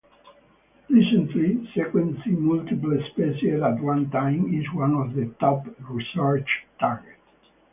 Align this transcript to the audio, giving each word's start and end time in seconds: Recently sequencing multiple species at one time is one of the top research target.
Recently 0.89 1.69
sequencing 1.75 2.39
multiple 2.39 2.97
species 3.11 3.61
at 3.61 3.79
one 3.79 4.09
time 4.09 4.51
is 4.51 4.65
one 4.73 4.95
of 4.95 5.13
the 5.13 5.27
top 5.39 5.63
research 5.91 6.49
target. 6.79 7.17